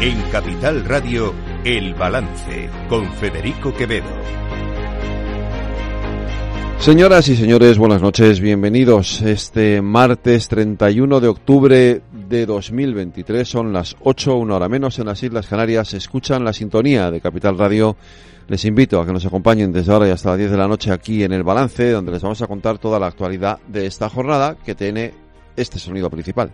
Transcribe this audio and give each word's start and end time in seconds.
En 0.00 0.20
Capital 0.30 0.84
Radio, 0.84 1.32
El 1.64 1.94
Balance, 1.94 2.68
con 2.88 3.10
Federico 3.12 3.72
Quevedo. 3.72 4.04
Señoras 6.78 7.28
y 7.28 7.36
señores, 7.36 7.78
buenas 7.78 8.02
noches, 8.02 8.40
bienvenidos. 8.40 9.22
Este 9.22 9.80
martes 9.80 10.48
31 10.48 11.20
de 11.20 11.28
octubre 11.28 12.02
de 12.12 12.46
2023 12.46 13.48
son 13.48 13.72
las 13.72 13.96
8, 14.02 14.36
una 14.36 14.56
hora 14.56 14.68
menos 14.68 14.98
en 14.98 15.06
las 15.06 15.22
Islas 15.22 15.46
Canarias. 15.46 15.94
Escuchan 15.94 16.44
la 16.44 16.52
sintonía 16.52 17.10
de 17.10 17.20
Capital 17.20 17.56
Radio. 17.56 17.96
Les 18.48 18.64
invito 18.66 19.00
a 19.00 19.06
que 19.06 19.12
nos 19.12 19.24
acompañen 19.24 19.72
desde 19.72 19.92
ahora 19.92 20.08
y 20.08 20.10
hasta 20.10 20.30
las 20.30 20.38
10 20.38 20.50
de 20.50 20.56
la 20.58 20.68
noche 20.68 20.92
aquí 20.92 21.24
en 21.24 21.32
El 21.32 21.44
Balance, 21.44 21.90
donde 21.90 22.12
les 22.12 22.20
vamos 22.20 22.42
a 22.42 22.46
contar 22.46 22.76
toda 22.76 22.98
la 22.98 23.06
actualidad 23.06 23.58
de 23.68 23.86
esta 23.86 24.10
jornada 24.10 24.56
que 24.62 24.74
tiene 24.74 25.14
este 25.56 25.78
sonido 25.78 26.10
principal. 26.10 26.50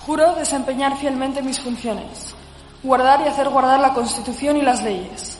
Juro 0.00 0.34
desempeñar 0.34 0.96
fielmente 0.96 1.42
mis 1.42 1.60
funciones, 1.60 2.34
guardar 2.82 3.20
y 3.24 3.28
hacer 3.28 3.48
guardar 3.48 3.80
la 3.80 3.94
Constitución 3.94 4.56
y 4.56 4.62
las 4.62 4.82
leyes, 4.82 5.38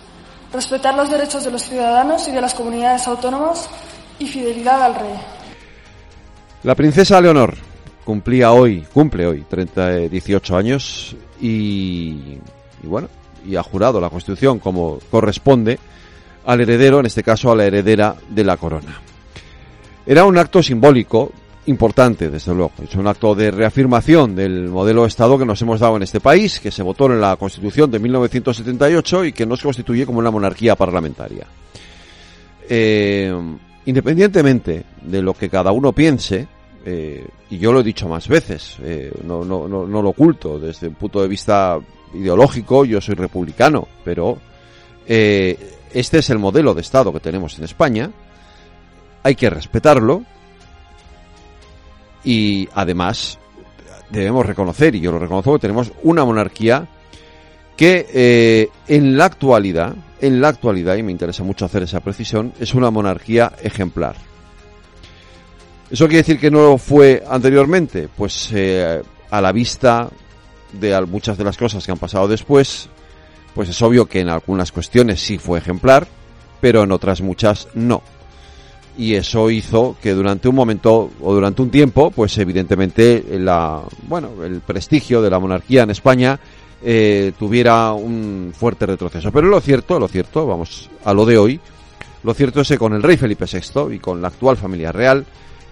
respetar 0.53 0.95
los 0.95 1.11
derechos 1.11 1.45
de 1.45 1.51
los 1.51 1.63
ciudadanos 1.63 2.29
y 2.29 2.33
de 2.33 2.41
las 2.41 2.55
comunidades 2.55 3.07
autónomas 3.09 3.69
y 4.19 4.27
fidelidad 4.27 4.83
al 4.83 4.95
rey. 4.95 5.21
La 6.63 6.75
princesa 6.75 7.21
Leonor 7.21 7.55
cumplía 8.05 8.53
hoy, 8.53 8.87
cumple 8.93 9.27
hoy 9.27 9.45
30, 9.49 10.09
18 10.09 10.57
años 10.57 11.17
y, 11.41 12.39
y 12.83 12.87
bueno, 12.87 13.09
y 13.47 13.57
ha 13.57 13.63
jurado 13.63 14.01
la 14.01 14.11
Constitución 14.11 14.59
como 14.59 14.99
corresponde 15.11 15.79
al 16.45 16.61
heredero, 16.61 17.01
en 17.01 17.07
este 17.07 17.23
caso 17.23 17.51
a 17.51 17.57
la 17.57 17.65
heredera 17.65 18.17
de 18.29 18.45
la 18.45 18.57
corona. 18.57 19.01
Era 20.05 20.25
un 20.25 20.37
acto 20.37 20.63
simbólico 20.63 21.33
importante, 21.67 22.29
desde 22.29 22.55
luego. 22.55 22.73
Es 22.83 22.95
un 22.95 23.07
acto 23.07 23.35
de 23.35 23.51
reafirmación 23.51 24.35
del 24.35 24.69
modelo 24.69 25.03
de 25.03 25.09
Estado 25.09 25.39
que 25.39 25.45
nos 25.45 25.61
hemos 25.63 25.81
dado 25.81 25.97
en 25.97 26.03
este 26.03 26.21
país, 26.21 26.59
que 26.61 26.71
se 26.71 26.83
votó 26.83 27.07
en 27.07 27.21
la 27.21 27.37
Constitución 27.37 27.91
de 27.91 27.99
1978 27.99 29.27
y 29.27 29.33
que 29.33 29.47
nos 29.47 29.63
constituye 29.63 30.05
como 30.05 30.19
una 30.19 30.31
monarquía 30.31 30.75
parlamentaria. 30.75 31.47
Eh, 32.69 33.33
independientemente 33.87 34.85
de 35.03 35.23
lo 35.23 35.35
que 35.35 35.49
cada 35.49 35.73
uno 35.73 35.93
piense, 35.93 36.49
eh, 36.85 37.27
y 37.51 37.59
yo 37.59 37.73
lo 37.73 37.81
he 37.81 37.85
dicho 37.85 38.09
más 38.09 38.27
veces, 38.27 38.77
eh, 38.83 39.13
no, 39.25 39.45
no, 39.45 39.69
no, 39.69 40.03
lo 40.03 40.09
oculto, 40.09 40.59
desde 40.59 40.89
un 40.89 40.95
punto 40.95 41.23
de 41.23 41.29
vista 41.29 41.79
ideológico, 42.15 42.85
yo 42.85 43.01
soy 43.01 43.15
republicano, 43.15 43.87
pero 44.05 44.39
este 45.07 46.19
es 46.19 46.31
el 46.31 46.39
modelo 46.39 46.75
de 46.75 46.81
Estado 46.81 47.13
que 47.13 47.21
tenemos 47.21 47.59
en 47.59 47.65
España, 47.65 48.11
hay 49.23 49.35
que 49.35 49.51
respetarlo, 49.51 50.25
y 52.25 52.69
además 52.75 53.39
debemos 54.11 54.47
reconocer, 54.47 54.95
y 54.95 55.01
yo 55.01 55.13
lo 55.13 55.19
reconozco, 55.19 55.55
que 55.55 55.61
tenemos 55.61 55.93
una 56.03 56.25
monarquía 56.25 56.87
que 57.77 58.07
eh, 58.13 58.69
en 58.87 59.17
la 59.17 59.25
actualidad, 59.25 59.95
en 60.21 60.41
la 60.41 60.49
actualidad, 60.49 60.97
y 60.97 61.03
me 61.03 61.13
interesa 61.13 61.43
mucho 61.43 61.65
hacer 61.65 61.83
esa 61.83 62.01
precisión, 62.01 62.53
es 62.61 62.75
una 62.75 62.91
monarquía 62.91 63.53
ejemplar. 63.63 64.17
¿Eso 65.91 66.07
quiere 66.07 66.19
decir 66.19 66.39
que 66.39 66.51
no 66.51 66.79
fue 66.79 67.23
anteriormente? 67.29 68.09
Pues 68.15 68.51
eh, 68.53 69.03
a 69.31 69.41
la 69.41 69.53
vista 69.53 70.09
de 70.73 70.99
muchas 71.03 71.37
de 71.37 71.45
las 71.45 71.57
cosas 71.57 71.85
que 71.85 71.93
han 71.93 71.99
pasado 71.99 72.29
después, 72.29 72.89
pues 73.55 73.69
es 73.69 73.83
obvio 73.83 74.07
que 74.07 74.21
en 74.21 74.29
algunas 74.29 74.73
cuestiones 74.73 75.21
sí 75.21 75.39
fue 75.39 75.59
ejemplar, 75.59 76.07
pero 76.61 76.83
en 76.85 76.93
otras 76.93 77.21
muchas 77.21 77.69
no 77.75 78.03
y 78.97 79.15
eso 79.15 79.51
hizo 79.51 79.97
que 80.03 80.13
durante 80.13 80.49
un 80.49 80.55
momento 80.55 81.11
o 81.21 81.35
durante 81.35 81.63
un 81.63 81.71
tiempo, 81.71 82.11
pues 82.11 82.37
evidentemente 82.39 83.25
la, 83.39 83.83
bueno, 84.07 84.45
el 84.45 84.61
prestigio 84.61 85.23
de 85.23 85.31
la 85.31 85.39
monarquía 85.39 85.83
en 85.83 85.91
España 85.91 86.39
eh, 86.85 87.33
tuviera 87.39 87.93
un 87.93 88.53
fuerte 88.55 88.87
retroceso. 88.87 89.33
Pero 89.33 89.49
lo 89.49 89.61
cierto, 89.61 89.99
lo 89.99 90.09
cierto, 90.09 90.47
vamos 90.47 90.91
a 91.05 91.15
lo 91.15 91.25
de 91.25 91.39
hoy, 91.39 91.61
lo 92.23 92.35
cierto 92.35 92.61
es 92.61 92.69
que 92.69 92.79
con 92.79 92.93
el 92.93 93.03
rey 93.03 93.17
Felipe 93.17 93.47
VI 93.47 93.95
y 93.95 93.99
con 93.99 94.21
la 94.21 94.29
actual 94.29 94.57
familia 94.57 94.93
real, 94.93 95.25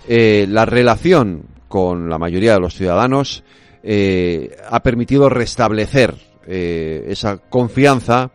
eh, 0.09 0.47
la 0.49 0.65
relación 0.65 1.43
con 1.69 2.09
la 2.09 2.19
mayoría 2.19 2.55
de 2.55 2.61
los 2.61 2.75
ciudadanos 2.75 3.45
eh, 3.83 4.57
ha 4.69 4.83
permitido 4.83 5.29
restablecer 5.29 6.15
esa 6.47 7.37
confianza 7.37 8.33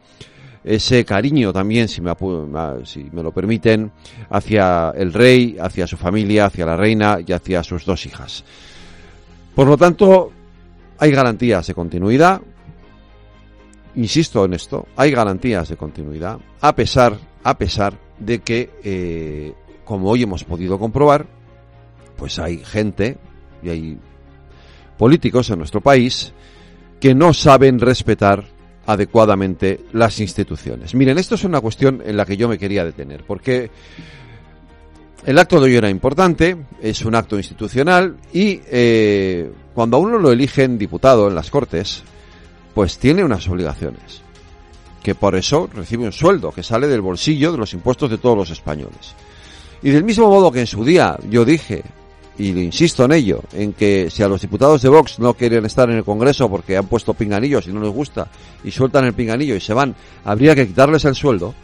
ese 0.66 1.06
cariño 1.06 1.54
también, 1.54 1.88
si 1.88 2.02
me, 2.02 2.12
si 2.86 3.04
me 3.12 3.22
lo 3.22 3.32
permiten, 3.32 3.92
hacia 4.32 4.92
el 4.96 5.14
rey, 5.14 5.58
hacia 5.60 5.86
su 5.86 5.96
familia, 5.96 6.48
hacia 6.48 6.66
la 6.66 6.76
reina 6.76 7.20
y 7.26 7.32
hacia 7.32 7.64
sus 7.64 7.86
dos 7.86 8.06
hijas. 8.08 8.44
Por 9.54 9.68
lo 9.68 9.78
tanto, 9.78 10.32
hay 10.98 11.12
garantías 11.12 11.68
de 11.68 11.76
continuidad. 11.76 12.42
Insisto 13.96 14.44
en 14.44 14.56
esto, 14.56 14.88
hay 14.96 15.12
garantías 15.12 15.70
de 15.70 15.78
continuidad, 15.78 16.40
a 16.60 16.76
pesar, 16.76 17.18
a 17.44 17.58
pesar 17.58 17.94
de 18.20 18.40
que, 18.40 18.72
eh, 18.84 19.54
como 19.86 20.10
hoy 20.10 20.24
hemos 20.24 20.44
podido 20.44 20.80
comprobar, 20.80 21.28
pues 22.18 22.40
hay 22.40 22.58
gente 22.58 23.18
y 23.62 23.70
hay 23.70 23.98
políticos 24.98 25.50
en 25.52 25.60
nuestro 25.60 25.80
país 25.80 26.34
que 27.00 27.14
no 27.14 27.34
saben 27.34 27.80
respetar 27.80 28.55
adecuadamente 28.86 29.82
las 29.94 30.20
instituciones. 30.20 30.94
Miren, 30.94 31.18
esto 31.18 31.36
es 31.36 31.44
una 31.44 31.62
cuestión 31.62 32.02
en 32.06 32.18
la 32.18 32.26
que 32.26 32.38
yo 32.38 32.48
me 32.48 32.58
quería 32.58 32.86
detener, 32.86 33.24
porque 33.26 33.70
el 35.26 35.40
acto 35.40 35.60
de 35.60 35.66
hoy 35.66 35.76
era 35.76 35.90
importante, 35.90 36.56
es 36.82 37.04
un 37.04 37.16
acto 37.16 37.38
institucional 37.38 38.18
y 38.32 38.62
eh, 38.68 39.50
cuando 39.74 39.98
a 39.98 40.00
uno 40.00 40.20
lo 40.20 40.32
eligen 40.32 40.78
diputado 40.78 41.28
en 41.28 41.36
las 41.36 41.50
Cortes, 41.50 42.04
pues 42.74 42.98
tiene 43.00 43.24
unas 43.24 43.48
obligaciones, 43.48 44.22
que 45.02 45.16
por 45.16 45.36
eso 45.36 45.70
recibe 45.74 46.06
un 46.06 46.12
sueldo 46.12 46.52
que 46.52 46.62
sale 46.62 46.88
del 46.88 47.02
bolsillo 47.02 47.52
de 47.52 47.58
los 47.58 47.74
impuestos 47.74 48.12
de 48.12 48.18
todos 48.18 48.38
los 48.38 48.50
españoles. 48.52 49.16
Y 49.82 49.90
del 49.90 50.04
mismo 50.04 50.30
modo 50.30 50.52
que 50.52 50.62
en 50.62 50.68
su 50.68 50.84
día 50.84 51.18
yo 51.30 51.44
dije 51.44 51.84
y 52.38 52.50
insisto 52.50 53.06
en 53.06 53.14
ello, 53.14 53.42
en 53.54 53.74
que 53.74 54.10
si 54.10 54.22
a 54.22 54.28
los 54.28 54.42
diputados 54.42 54.82
de 54.82 54.90
Vox 54.90 55.20
no 55.20 55.34
quieren 55.34 55.66
estar 55.66 55.90
en 55.90 55.98
el 55.98 56.04
Congreso 56.04 56.50
porque 56.50 56.76
han 56.76 56.88
puesto 56.88 57.14
pinganillos 57.14 57.68
y 57.68 57.72
no 57.72 57.80
les 57.80 57.94
gusta 57.94 58.28
y 58.64 58.72
sueltan 58.72 59.06
el 59.06 59.14
pinganillo 59.14 59.56
y 59.56 59.62
se 59.62 59.74
van, 59.74 59.96
habría 60.26 60.54
que 60.54 60.68
quitarles 60.68 61.06
el 61.06 61.16
sueldo 61.16 61.56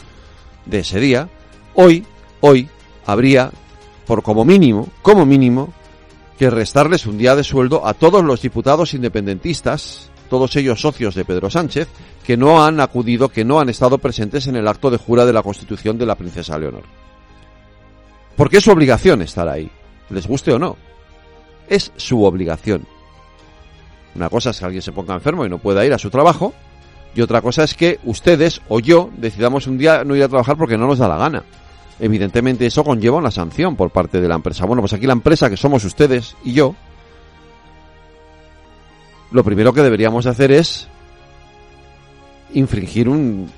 de 0.65 0.79
ese 0.79 0.99
día. 0.99 1.27
Hoy, 1.73 2.05
hoy, 2.39 2.69
habría, 3.05 3.51
por 4.07 4.23
como 4.23 4.45
mínimo, 4.45 4.87
como 5.01 5.25
mínimo, 5.25 5.73
que 6.39 6.49
restarles 6.49 7.05
un 7.05 7.17
día 7.17 7.35
de 7.35 7.43
sueldo 7.43 7.85
a 7.85 7.93
todos 7.93 8.23
los 8.23 8.41
diputados 8.41 8.93
independentistas, 8.93 10.09
todos 10.29 10.55
ellos 10.55 10.79
socios 10.79 11.15
de 11.15 11.25
Pedro 11.25 11.49
Sánchez, 11.49 11.89
que 12.25 12.37
no 12.37 12.63
han 12.63 12.79
acudido, 12.79 13.27
que 13.27 13.43
no 13.43 13.59
han 13.59 13.67
estado 13.67 13.97
presentes 13.97 14.47
en 14.47 14.55
el 14.55 14.67
acto 14.67 14.89
de 14.89 14.97
jura 14.97 15.25
de 15.25 15.33
la 15.33 15.43
Constitución 15.43 15.97
de 15.97 16.05
la 16.05 16.15
princesa 16.15 16.57
Leonor. 16.57 16.83
Porque 18.37 18.57
es 18.57 18.63
su 18.63 18.71
obligación 18.71 19.21
estar 19.21 19.49
ahí 19.49 19.69
les 20.11 20.27
guste 20.27 20.51
o 20.53 20.59
no. 20.59 20.77
Es 21.67 21.91
su 21.95 22.23
obligación. 22.23 22.85
Una 24.15 24.29
cosa 24.29 24.49
es 24.49 24.59
que 24.59 24.65
alguien 24.65 24.81
se 24.81 24.91
ponga 24.91 25.13
enfermo 25.13 25.45
y 25.45 25.49
no 25.49 25.57
pueda 25.57 25.85
ir 25.85 25.93
a 25.93 25.97
su 25.97 26.09
trabajo, 26.09 26.53
y 27.15 27.21
otra 27.21 27.41
cosa 27.41 27.63
es 27.63 27.73
que 27.75 27.99
ustedes 28.05 28.61
o 28.69 28.79
yo 28.79 29.09
decidamos 29.17 29.67
un 29.67 29.77
día 29.77 30.03
no 30.03 30.15
ir 30.15 30.23
a 30.23 30.29
trabajar 30.29 30.57
porque 30.57 30.77
no 30.77 30.87
nos 30.87 30.99
da 30.99 31.07
la 31.07 31.17
gana. 31.17 31.43
Evidentemente 31.99 32.65
eso 32.65 32.83
conlleva 32.83 33.17
una 33.17 33.31
sanción 33.31 33.75
por 33.75 33.91
parte 33.91 34.21
de 34.21 34.27
la 34.27 34.35
empresa. 34.35 34.65
Bueno, 34.65 34.81
pues 34.81 34.93
aquí 34.93 35.05
la 35.05 35.13
empresa 35.13 35.49
que 35.49 35.57
somos 35.57 35.83
ustedes 35.83 36.35
y 36.43 36.53
yo, 36.53 36.75
lo 39.31 39.43
primero 39.43 39.73
que 39.73 39.81
deberíamos 39.81 40.25
hacer 40.25 40.51
es 40.51 40.87
infringir 42.53 43.07
un 43.07 43.49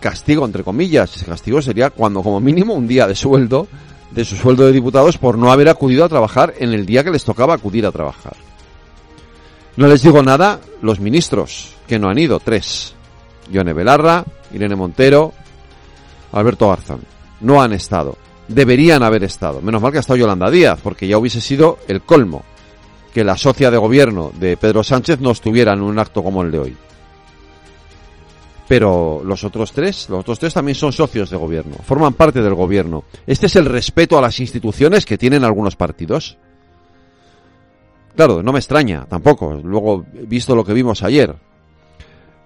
castigo, 0.00 0.44
entre 0.44 0.64
comillas. 0.64 1.16
Ese 1.16 1.24
castigo 1.24 1.62
sería 1.62 1.90
cuando 1.90 2.22
como 2.22 2.40
mínimo 2.40 2.74
un 2.74 2.86
día 2.86 3.06
de 3.06 3.14
sueldo 3.14 3.68
de 4.14 4.24
su 4.24 4.36
sueldo 4.36 4.66
de 4.66 4.72
diputados 4.72 5.18
por 5.18 5.38
no 5.38 5.52
haber 5.52 5.68
acudido 5.68 6.04
a 6.04 6.08
trabajar 6.08 6.54
en 6.58 6.72
el 6.72 6.86
día 6.86 7.02
que 7.04 7.10
les 7.10 7.24
tocaba 7.24 7.54
acudir 7.54 7.86
a 7.86 7.92
trabajar. 7.92 8.36
No 9.76 9.86
les 9.86 10.02
digo 10.02 10.22
nada 10.22 10.60
los 10.82 11.00
ministros 11.00 11.74
que 11.86 11.98
no 11.98 12.08
han 12.08 12.18
ido, 12.18 12.40
tres. 12.40 12.94
Yone 13.50 13.72
Belarra, 13.72 14.24
Irene 14.52 14.76
Montero, 14.76 15.32
Alberto 16.32 16.68
Garzón. 16.68 17.00
No 17.40 17.62
han 17.62 17.72
estado. 17.72 18.16
Deberían 18.48 19.02
haber 19.02 19.24
estado. 19.24 19.60
Menos 19.62 19.80
mal 19.80 19.92
que 19.92 19.98
ha 19.98 20.00
estado 20.00 20.18
Yolanda 20.18 20.50
Díaz, 20.50 20.78
porque 20.82 21.08
ya 21.08 21.18
hubiese 21.18 21.40
sido 21.40 21.78
el 21.88 22.02
colmo 22.02 22.44
que 23.14 23.24
la 23.24 23.36
socia 23.36 23.70
de 23.70 23.78
gobierno 23.78 24.30
de 24.38 24.56
Pedro 24.56 24.84
Sánchez 24.84 25.20
no 25.20 25.30
estuviera 25.30 25.72
en 25.72 25.82
un 25.82 25.98
acto 25.98 26.22
como 26.22 26.42
el 26.42 26.50
de 26.50 26.58
hoy 26.58 26.76
pero 28.72 29.20
los 29.22 29.44
otros 29.44 29.70
tres, 29.70 30.08
los 30.08 30.20
otros 30.20 30.38
tres 30.38 30.54
también 30.54 30.74
son 30.74 30.94
socios 30.94 31.28
de 31.28 31.36
gobierno, 31.36 31.76
forman 31.84 32.14
parte 32.14 32.40
del 32.40 32.54
gobierno. 32.54 33.04
Este 33.26 33.44
es 33.44 33.56
el 33.56 33.66
respeto 33.66 34.16
a 34.16 34.22
las 34.22 34.40
instituciones 34.40 35.04
que 35.04 35.18
tienen 35.18 35.44
algunos 35.44 35.76
partidos. 35.76 36.38
Claro, 38.16 38.42
no 38.42 38.50
me 38.50 38.60
extraña 38.60 39.04
tampoco. 39.04 39.60
Luego, 39.62 40.06
visto 40.26 40.56
lo 40.56 40.64
que 40.64 40.72
vimos 40.72 41.02
ayer, 41.02 41.36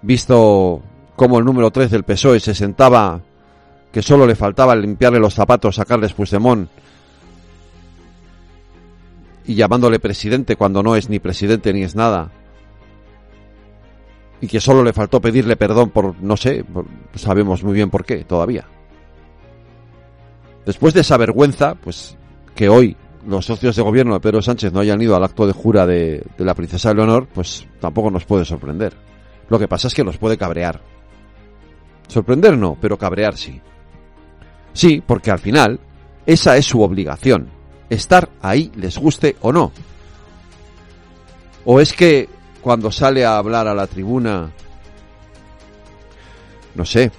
visto 0.01 0.81
cómo 1.15 1.39
el 1.39 1.45
número 1.45 1.71
3 1.71 1.91
del 1.91 2.03
PSOE 2.03 2.41
se 2.41 2.53
sentaba, 2.53 3.21
que 3.93 4.01
solo 4.01 4.27
le 4.27 4.35
faltaba 4.35 4.75
limpiarle 4.75 5.19
los 5.19 5.33
zapatos 5.33 5.79
a 5.79 5.85
Carles 5.85 6.11
Puigdemont 6.11 6.69
y 9.45 9.55
llamándole 9.55 9.99
presidente 9.99 10.57
cuando 10.57 10.83
no 10.83 10.97
es 10.97 11.07
ni 11.07 11.19
presidente 11.19 11.71
ni 11.71 11.83
es 11.83 11.95
nada, 11.95 12.31
y 14.41 14.47
que 14.47 14.59
solo 14.59 14.83
le 14.83 14.93
faltó 14.93 15.19
pedirle 15.19 15.55
perdón 15.55 15.89
por, 15.89 16.21
no 16.21 16.37
sé, 16.37 16.63
sabemos 17.15 17.63
muy 17.63 17.73
bien 17.73 17.89
por 17.89 18.05
qué 18.05 18.23
todavía. 18.23 18.65
Después 20.65 20.93
de 20.93 21.01
esa 21.01 21.17
vergüenza, 21.17 21.75
pues 21.75 22.17
que 22.53 22.69
hoy 22.69 22.97
los 23.25 23.45
socios 23.45 23.75
de 23.75 23.81
gobierno 23.81 24.13
de 24.13 24.19
Pedro 24.19 24.41
Sánchez 24.41 24.71
no 24.73 24.79
hayan 24.79 25.01
ido 25.01 25.15
al 25.15 25.23
acto 25.23 25.47
de 25.47 25.53
jura 25.53 25.85
de, 25.85 26.25
la 26.37 26.53
princesa 26.53 26.93
Leonor, 26.93 27.27
pues 27.27 27.65
tampoco 27.79 28.11
nos 28.11 28.25
puede 28.25 28.45
sorprender. 28.45 28.93
Lo 29.49 29.59
que 29.59 29.67
pasa 29.67 29.87
es 29.87 29.93
que 29.93 30.03
nos 30.03 30.17
puede 30.17 30.37
cabrear. 30.37 30.81
Sorprender 32.07 32.57
no, 32.57 32.77
pero 32.79 32.97
cabrear 32.97 33.37
sí. 33.37 33.61
Sí, 34.73 35.01
porque 35.05 35.31
al 35.31 35.39
final 35.39 35.79
esa 36.25 36.57
es 36.57 36.65
su 36.65 36.81
obligación. 36.81 37.49
Estar 37.89 38.29
ahí, 38.41 38.71
les 38.75 38.97
guste 38.97 39.35
o 39.41 39.51
no. 39.51 39.71
¿O 41.65 41.79
es 41.79 41.93
que 41.93 42.29
cuando 42.61 42.91
sale 42.91 43.25
a 43.25 43.37
hablar 43.37 43.67
a 43.67 43.75
la 43.75 43.87
tribuna, 43.87 44.51
no 46.75 46.85
sé, 46.85 47.11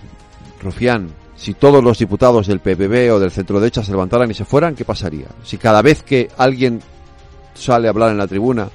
Rufián, 0.62 1.11
si 1.37 1.55
todos 1.55 1.82
los 1.82 1.99
diputados 1.99 2.46
del 2.46 2.61
PPB 2.61 3.12
o 3.12 3.19
del 3.19 3.31
centro 3.31 3.61
derecha 3.61 3.82
se 3.82 3.93
levantaran 3.93 4.31
y 4.31 4.35
se 4.35 4.44
fueran, 4.44 4.75
¿qué 4.75 4.85
pasaría? 4.85 5.29
Si 5.44 5.56
cada 5.56 5.82
vez 5.82 6.02
que 6.02 6.29
alguien 6.37 6.81
sale 7.55 7.88
a 7.88 7.90
hablar 7.90 8.11
en 8.11 8.19
la 8.19 8.26
tribuna 8.26 8.69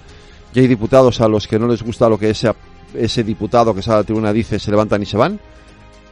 y 0.53 0.59
hay 0.59 0.67
diputados 0.67 1.19
a 1.21 1.27
los 1.27 1.47
que 1.47 1.59
no 1.59 1.67
les 1.67 1.83
gusta 1.83 2.09
lo 2.09 2.17
que 2.17 2.29
ese, 2.29 2.53
ese 2.93 3.23
diputado 3.23 3.73
que 3.73 3.81
sale 3.81 3.95
a 3.95 3.99
la 3.99 4.05
tribuna 4.05 4.33
dice, 4.33 4.59
se 4.59 4.71
levantan 4.71 5.01
y 5.01 5.05
se 5.05 5.17
van, 5.17 5.39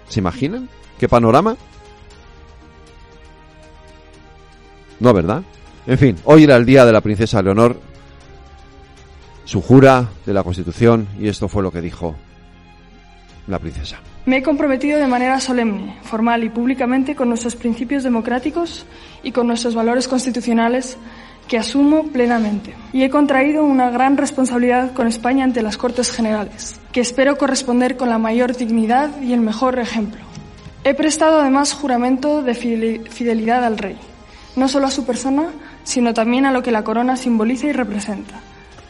¿se 0.07 0.19
imaginan? 0.19 0.67
¿Qué 0.99 1.07
panorama? 1.07 1.55
No, 4.99 5.13
¿verdad? 5.13 5.41
En 5.87 5.97
fin, 5.97 6.15
hoy 6.25 6.43
era 6.43 6.57
el 6.57 6.65
día 6.65 6.85
de 6.85 6.91
la 6.91 7.01
princesa 7.01 7.41
Leonor, 7.41 7.79
su 9.45 9.61
jura 9.61 10.09
de 10.25 10.33
la 10.33 10.43
Constitución, 10.43 11.07
y 11.19 11.27
esto 11.27 11.47
fue 11.47 11.63
lo 11.63 11.71
que 11.71 11.81
dijo 11.81 12.15
la 13.47 13.59
princesa. 13.59 13.97
Me 14.25 14.37
he 14.37 14.43
comprometido 14.43 14.99
de 14.99 15.07
manera 15.07 15.39
solemne, 15.39 15.97
formal 16.03 16.43
y 16.43 16.49
públicamente 16.49 17.15
con 17.15 17.29
nuestros 17.29 17.55
principios 17.55 18.03
democráticos 18.03 18.85
y 19.23 19.31
con 19.31 19.47
nuestros 19.47 19.73
valores 19.73 20.07
constitucionales 20.07 20.97
que 21.47 21.57
asumo 21.57 22.03
plenamente. 22.03 22.75
Y 22.93 23.01
he 23.01 23.09
contraído 23.09 23.63
una 23.63 23.89
gran 23.89 24.17
responsabilidad 24.17 24.93
con 24.93 25.07
España 25.07 25.43
ante 25.43 25.63
las 25.63 25.77
Cortes 25.77 26.11
Generales, 26.11 26.79
que 26.91 27.01
espero 27.01 27.37
corresponder 27.37 27.97
con 27.97 28.09
la 28.09 28.19
mayor 28.19 28.55
dignidad 28.55 29.19
y 29.21 29.33
el 29.33 29.41
mejor 29.41 29.79
ejemplo. 29.79 30.21
He 30.83 30.93
prestado 30.93 31.41
además 31.41 31.73
juramento 31.73 32.41
de 32.41 32.53
fidelidad 32.55 33.65
al 33.65 33.77
rey, 33.77 33.97
no 34.55 34.67
solo 34.67 34.87
a 34.87 34.91
su 34.91 35.05
persona, 35.05 35.49
sino 35.83 36.13
también 36.13 36.45
a 36.45 36.51
lo 36.51 36.63
que 36.63 36.71
la 36.71 36.83
corona 36.83 37.17
simboliza 37.17 37.67
y 37.67 37.71
representa, 37.71 38.39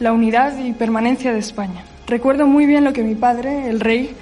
la 0.02 0.12
unidad 0.12 0.58
y 0.58 0.72
permanencia 0.72 1.32
de 1.32 1.38
España. 1.38 1.84
Recuerdo 2.08 2.48
muy 2.48 2.66
bien 2.66 2.82
lo 2.82 2.92
que 2.92 3.04
mi 3.04 3.14
padre, 3.14 3.68
el 3.68 3.78
rey, 3.78 4.16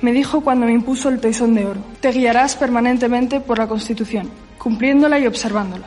me 0.00 0.12
dijo 0.12 0.40
cuando 0.40 0.64
me 0.64 0.72
impuso 0.72 1.10
el 1.10 1.20
tesón 1.20 1.54
de 1.54 1.66
oro. 1.66 1.80
Te 2.00 2.12
guiarás 2.12 2.56
permanentemente 2.56 3.38
por 3.40 3.58
la 3.58 3.66
Constitución, 3.66 4.30
cumpliéndola 4.56 5.18
y 5.18 5.26
observándola. 5.26 5.86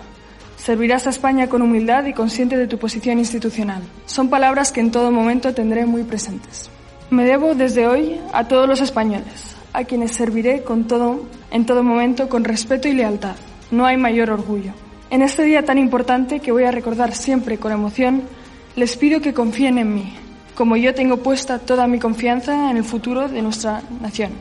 Servirás 0.58 1.08
a 1.08 1.10
España 1.10 1.48
con 1.48 1.64
humildad 1.64 2.06
y 2.06 2.14
consciente 2.14 2.56
de 2.56 2.68
tu 2.68 2.78
posición 2.78 3.18
institucional. 3.18 3.82
Son 4.06 4.30
palabras 4.30 4.72
que 4.72 4.80
en 4.80 4.92
todo 4.92 5.12
momento 5.12 5.56
tendré 5.56 5.88
muy 5.88 6.04
presentes. 6.04 6.70
Me 7.10 7.26
debo 7.26 7.56
desde 7.56 7.88
hoy 7.88 8.20
a 8.34 8.48
todos 8.48 8.70
los 8.70 8.80
españoles, 8.80 9.56
a 9.74 9.86
quienes 9.86 10.12
serviré 10.12 10.62
con 10.62 10.86
todo, 10.86 11.26
en 11.50 11.66
todo 11.66 11.82
momento 11.82 12.30
con 12.30 12.44
respeto 12.44 12.88
y 12.88 12.94
lealtad. 12.94 13.38
No 13.72 13.88
hay 13.88 13.98
mayor 13.98 14.30
orgullo. 14.30 14.74
En 15.10 15.24
este 15.24 15.44
día 15.44 15.66
tan 15.66 15.80
importante 15.80 16.42
que 16.42 16.52
voy 16.52 16.66
a 16.66 16.72
recordar 16.72 17.16
siempre 17.16 17.58
con 17.58 17.72
emoción, 17.72 18.22
les 18.76 18.96
pido 18.98 19.22
que 19.22 19.34
confíen 19.34 19.78
en 19.78 19.94
mí, 19.94 20.14
como 20.56 20.78
yo 20.78 20.94
tengo 20.94 21.18
puesta 21.18 21.60
toda 21.60 21.88
mi 21.88 22.00
confianza 22.00 22.72
en 22.72 22.78
el 22.78 22.84
futuro 22.84 23.28
de 23.28 23.42
nuestra 23.42 23.82
nación. 24.02 24.32